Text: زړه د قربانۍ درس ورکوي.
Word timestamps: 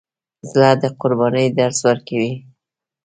زړه 0.51 0.71
د 0.81 0.83
قربانۍ 1.01 1.47
درس 1.59 1.79
ورکوي. 1.87 2.33